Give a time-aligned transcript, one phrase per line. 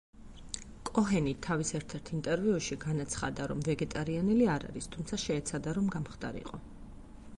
[0.89, 6.65] კოჰენი თავის ერთ-ერთ ინტერვიუში განაცხადა, რომ ვეგეტარიანელი არ არის, თუმცა, შეეცადა რომ გამხდარიყო.